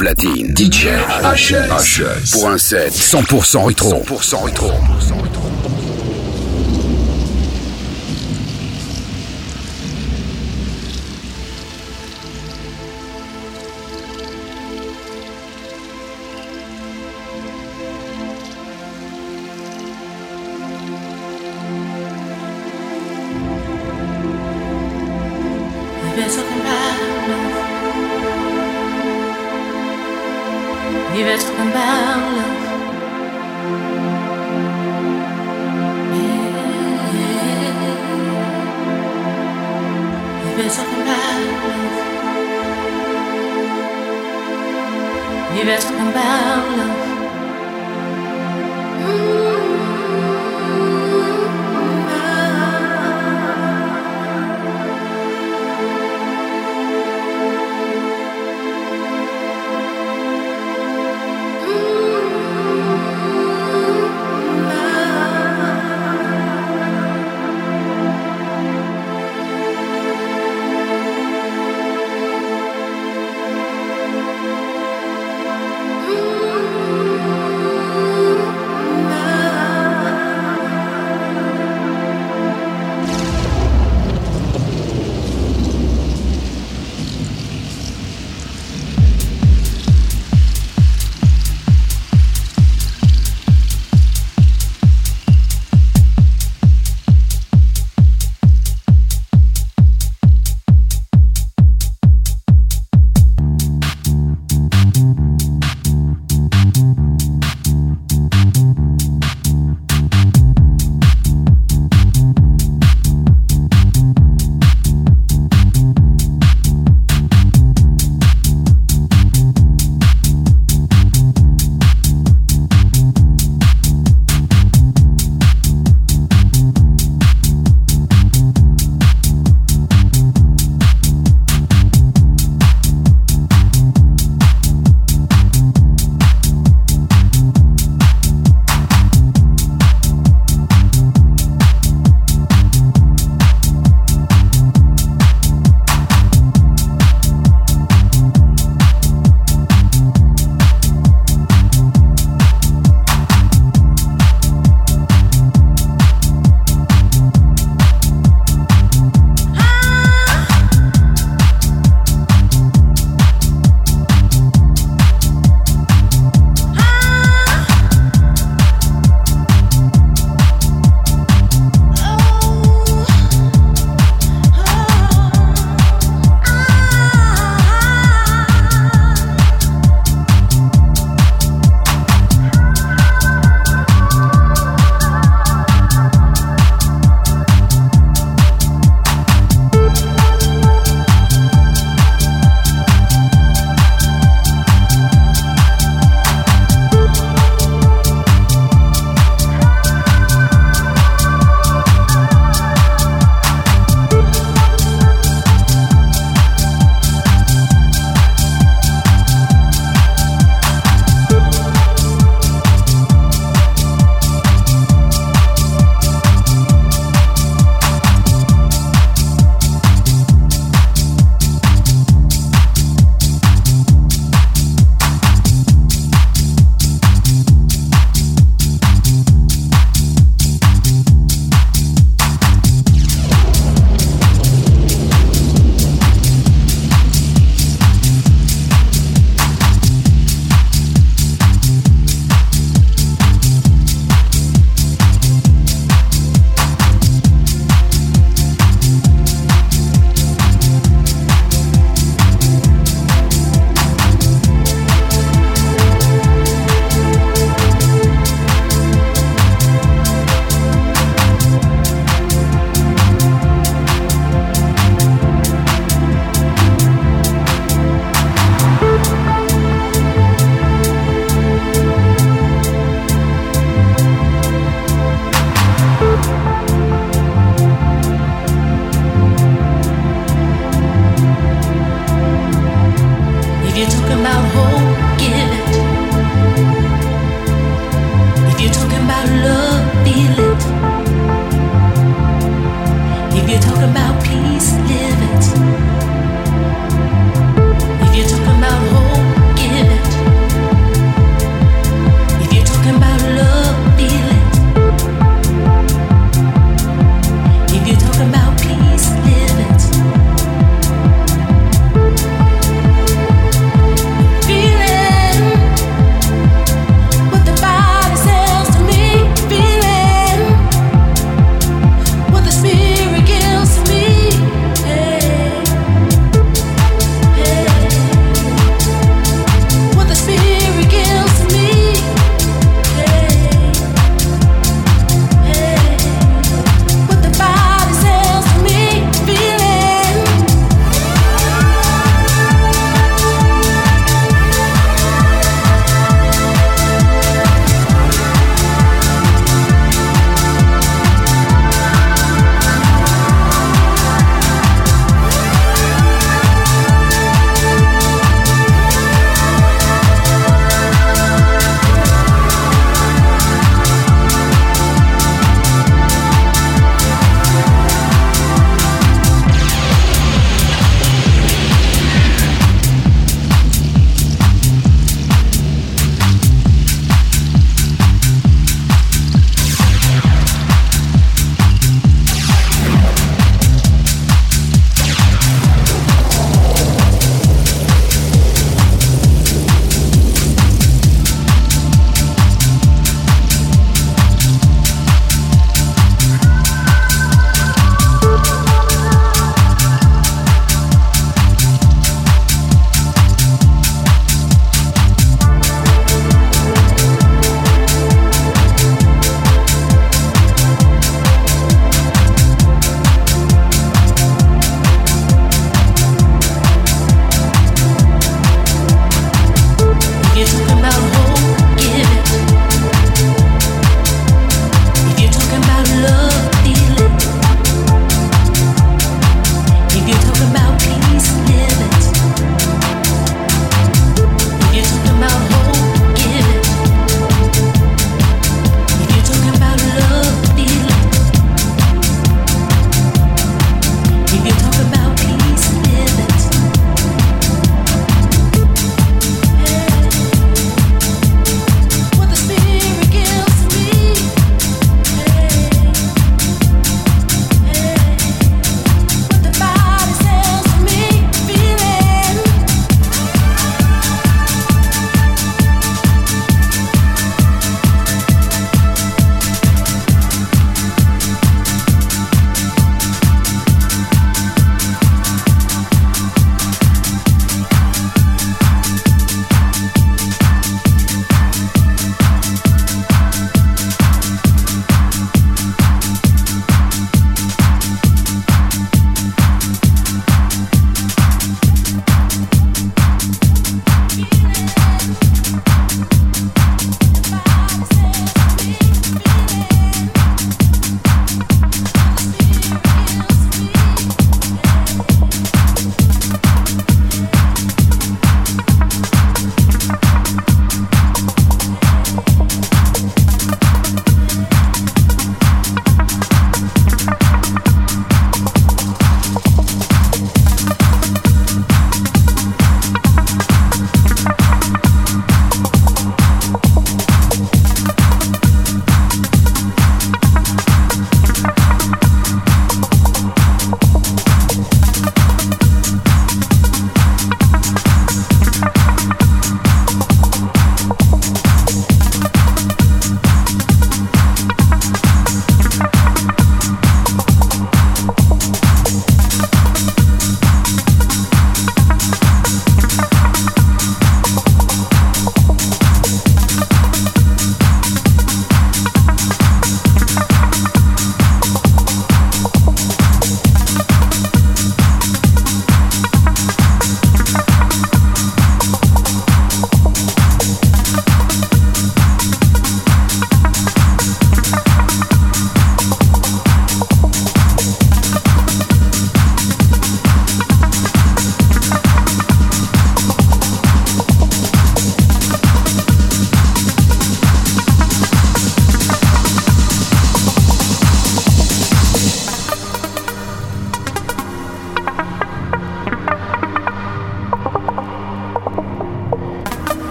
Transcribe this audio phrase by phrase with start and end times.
[0.00, 0.54] platine.
[0.56, 0.88] DJ
[1.22, 2.32] HS.
[2.32, 4.02] Pour un set 100% rétro.
[4.02, 4.72] 100% rétro.
[4.72, 5.79] If you're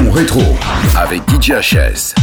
[0.00, 0.56] Rétro
[0.96, 2.21] avec DJ HS.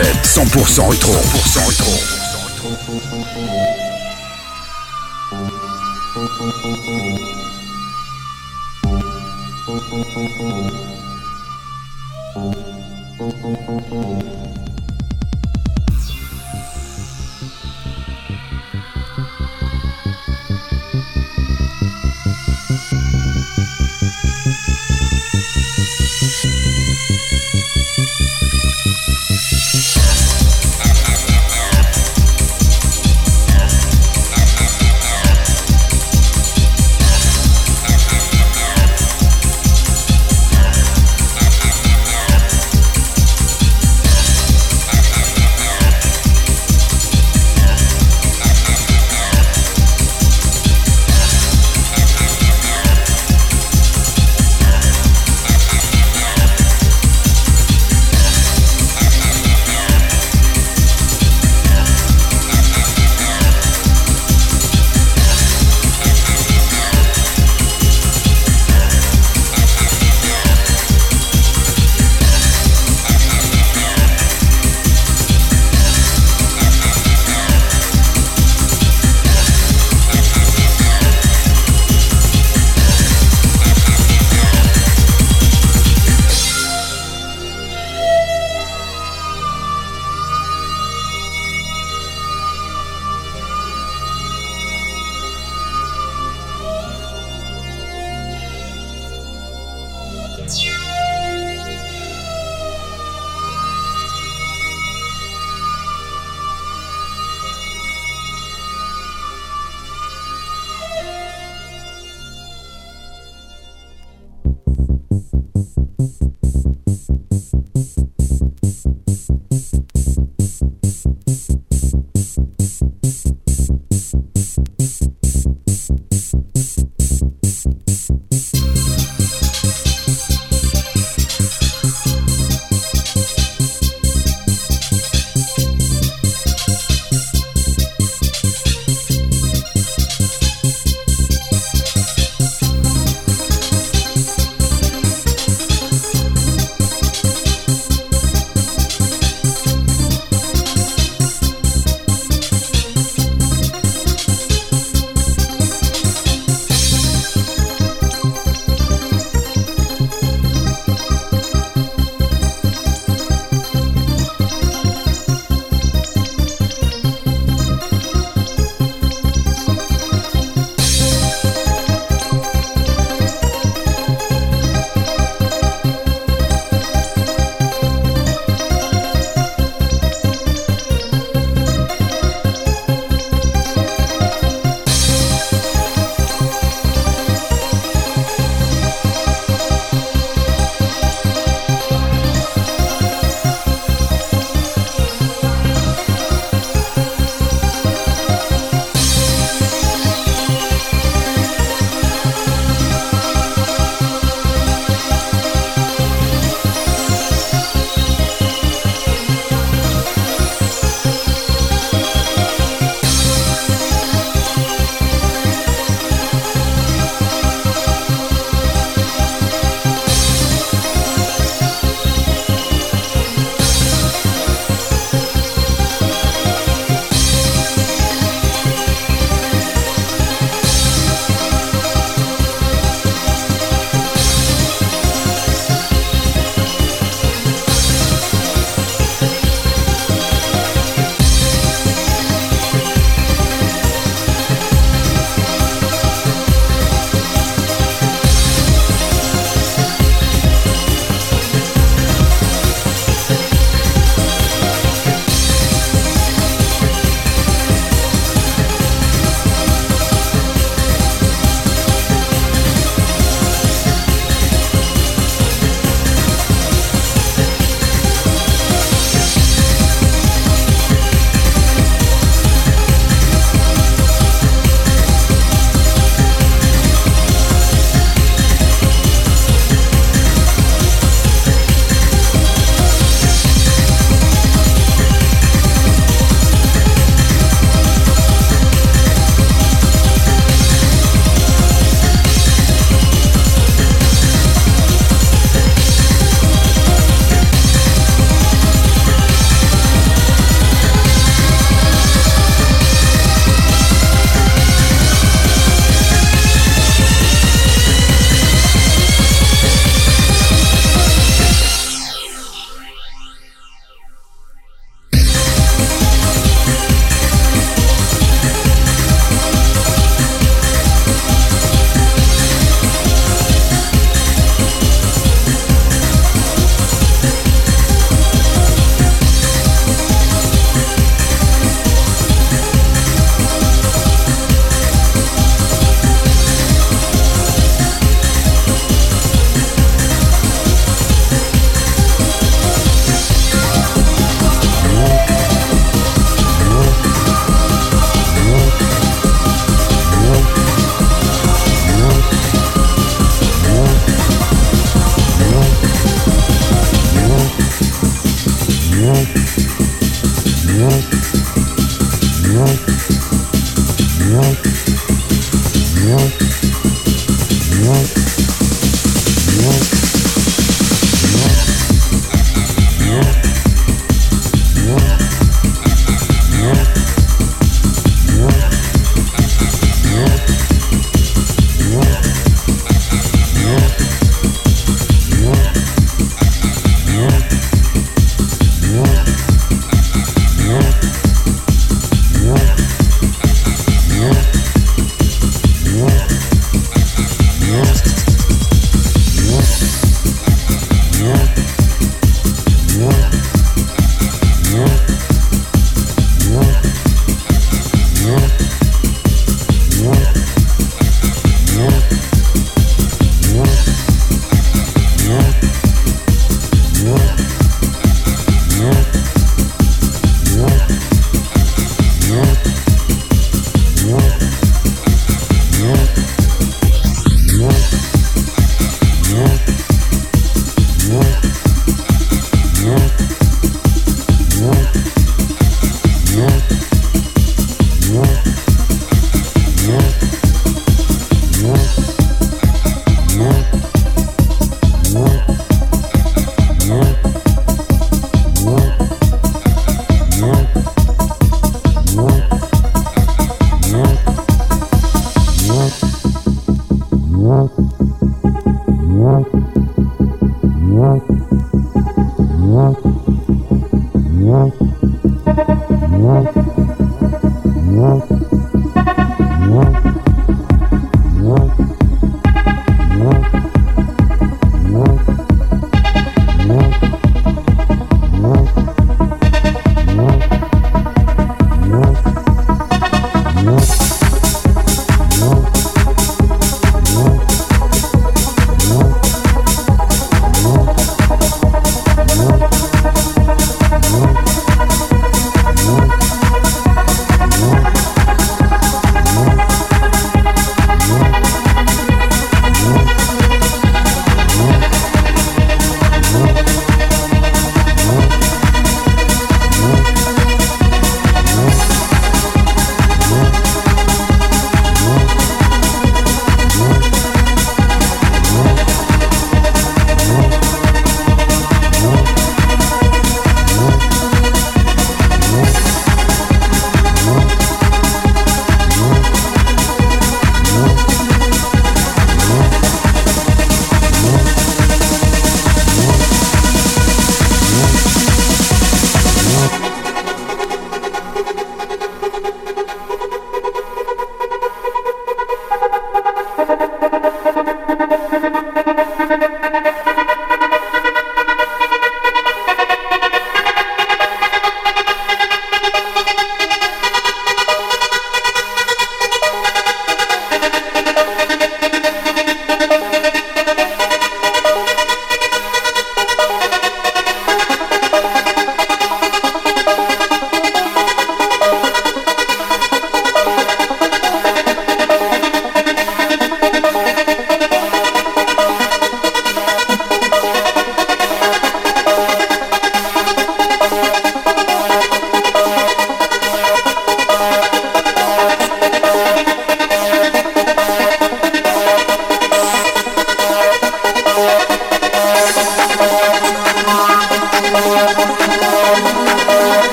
[0.00, 1.12] 100% rétro.
[1.12, 2.11] 100% rétro.